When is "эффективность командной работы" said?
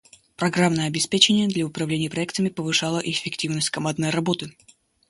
3.05-4.51